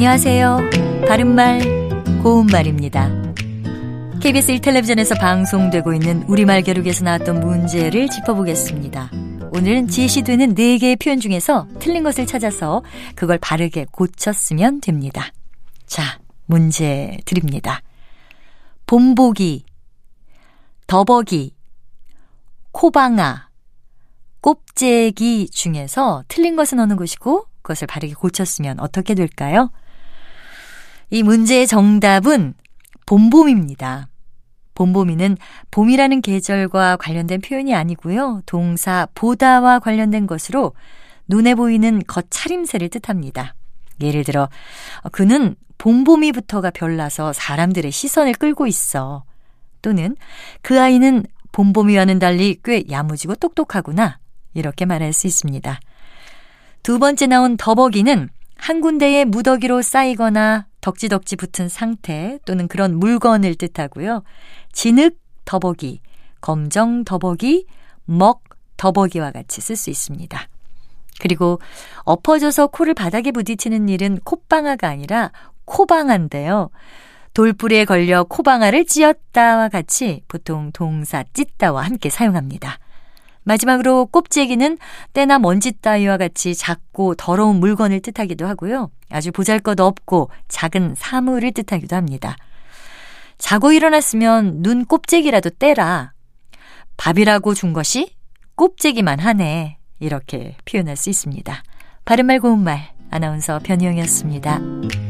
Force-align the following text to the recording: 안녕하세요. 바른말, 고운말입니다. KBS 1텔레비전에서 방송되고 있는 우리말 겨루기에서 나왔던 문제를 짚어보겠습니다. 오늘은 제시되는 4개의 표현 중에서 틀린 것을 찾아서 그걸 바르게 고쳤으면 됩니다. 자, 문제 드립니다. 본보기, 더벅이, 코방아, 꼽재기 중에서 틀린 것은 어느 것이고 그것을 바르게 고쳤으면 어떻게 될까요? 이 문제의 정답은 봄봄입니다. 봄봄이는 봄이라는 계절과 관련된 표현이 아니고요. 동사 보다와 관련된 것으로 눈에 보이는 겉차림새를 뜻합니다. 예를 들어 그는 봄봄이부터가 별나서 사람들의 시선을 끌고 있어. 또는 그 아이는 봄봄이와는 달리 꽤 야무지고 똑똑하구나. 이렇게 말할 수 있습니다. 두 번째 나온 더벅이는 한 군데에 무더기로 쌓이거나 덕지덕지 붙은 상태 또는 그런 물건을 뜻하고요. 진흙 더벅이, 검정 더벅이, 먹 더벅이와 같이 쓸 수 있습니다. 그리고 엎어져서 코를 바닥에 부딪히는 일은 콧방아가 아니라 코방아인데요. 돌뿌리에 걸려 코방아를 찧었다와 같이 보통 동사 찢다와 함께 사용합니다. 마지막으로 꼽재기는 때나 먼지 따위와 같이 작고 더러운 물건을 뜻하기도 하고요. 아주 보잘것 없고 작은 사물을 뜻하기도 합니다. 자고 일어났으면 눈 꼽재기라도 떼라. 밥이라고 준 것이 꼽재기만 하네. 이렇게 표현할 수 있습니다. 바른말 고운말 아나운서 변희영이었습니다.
안녕하세요. 0.00 0.60
바른말, 1.06 1.60
고운말입니다. 2.22 3.10
KBS 4.22 4.54
1텔레비전에서 4.54 5.20
방송되고 5.20 5.92
있는 5.92 6.22
우리말 6.22 6.62
겨루기에서 6.62 7.04
나왔던 7.04 7.40
문제를 7.40 8.08
짚어보겠습니다. 8.08 9.10
오늘은 9.52 9.88
제시되는 9.88 10.54
4개의 10.54 10.98
표현 10.98 11.20
중에서 11.20 11.68
틀린 11.80 12.02
것을 12.02 12.26
찾아서 12.26 12.82
그걸 13.14 13.36
바르게 13.36 13.88
고쳤으면 13.92 14.80
됩니다. 14.80 15.32
자, 15.84 16.18
문제 16.46 17.18
드립니다. 17.26 17.82
본보기, 18.86 19.66
더벅이, 20.86 21.52
코방아, 22.72 23.50
꼽재기 24.40 25.50
중에서 25.50 26.24
틀린 26.26 26.56
것은 26.56 26.80
어느 26.80 26.96
것이고 26.96 27.44
그것을 27.60 27.86
바르게 27.86 28.14
고쳤으면 28.14 28.80
어떻게 28.80 29.14
될까요? 29.14 29.70
이 31.10 31.22
문제의 31.22 31.66
정답은 31.66 32.54
봄봄입니다. 33.06 34.08
봄봄이는 34.74 35.36
봄이라는 35.70 36.22
계절과 36.22 36.96
관련된 36.96 37.40
표현이 37.40 37.74
아니고요. 37.74 38.42
동사 38.46 39.06
보다와 39.14 39.80
관련된 39.80 40.26
것으로 40.26 40.72
눈에 41.28 41.54
보이는 41.54 42.00
겉차림새를 42.06 42.88
뜻합니다. 42.88 43.54
예를 44.00 44.24
들어 44.24 44.48
그는 45.12 45.56
봄봄이부터가 45.78 46.70
별나서 46.70 47.32
사람들의 47.32 47.90
시선을 47.90 48.34
끌고 48.34 48.66
있어. 48.66 49.24
또는 49.82 50.16
그 50.62 50.80
아이는 50.80 51.24
봄봄이와는 51.52 52.18
달리 52.18 52.58
꽤 52.64 52.84
야무지고 52.90 53.34
똑똑하구나. 53.34 54.18
이렇게 54.54 54.84
말할 54.84 55.12
수 55.12 55.26
있습니다. 55.26 55.80
두 56.82 56.98
번째 56.98 57.26
나온 57.26 57.56
더벅이는 57.56 58.28
한 58.56 58.80
군데에 58.80 59.24
무더기로 59.24 59.82
쌓이거나 59.82 60.66
덕지덕지 60.80 61.36
붙은 61.36 61.68
상태 61.68 62.38
또는 62.44 62.68
그런 62.68 62.98
물건을 62.98 63.54
뜻하고요. 63.54 64.22
진흙 64.72 65.18
더벅이, 65.44 66.00
검정 66.40 67.04
더벅이, 67.04 67.66
먹 68.04 68.42
더벅이와 68.76 69.30
같이 69.30 69.60
쓸 69.60 69.76
수 69.76 69.90
있습니다. 69.90 70.48
그리고 71.20 71.60
엎어져서 72.04 72.68
코를 72.68 72.94
바닥에 72.94 73.30
부딪히는 73.30 73.88
일은 73.88 74.18
콧방아가 74.24 74.88
아니라 74.88 75.32
코방아인데요. 75.66 76.70
돌뿌리에 77.34 77.84
걸려 77.84 78.24
코방아를 78.24 78.86
찧었다와 78.86 79.68
같이 79.68 80.22
보통 80.26 80.72
동사 80.72 81.22
찢다와 81.32 81.82
함께 81.82 82.10
사용합니다. 82.10 82.78
마지막으로 83.42 84.06
꼽재기는 84.06 84.78
때나 85.12 85.38
먼지 85.38 85.72
따위와 85.72 86.16
같이 86.16 86.54
작고 86.54 87.14
더러운 87.14 87.56
물건을 87.56 88.00
뜻하기도 88.00 88.46
하고요. 88.46 88.90
아주 89.10 89.32
보잘것 89.32 89.80
없고 89.80 90.30
작은 90.48 90.94
사물을 90.96 91.52
뜻하기도 91.52 91.96
합니다. 91.96 92.36
자고 93.38 93.72
일어났으면 93.72 94.62
눈 94.62 94.84
꼽재기라도 94.84 95.50
떼라. 95.50 96.12
밥이라고 96.96 97.54
준 97.54 97.72
것이 97.72 98.14
꼽재기만 98.54 99.18
하네. 99.18 99.78
이렇게 99.98 100.56
표현할 100.64 100.96
수 100.96 101.10
있습니다. 101.10 101.62
바른말 102.04 102.40
고운말 102.40 102.92
아나운서 103.10 103.58
변희영이었습니다. 103.62 105.09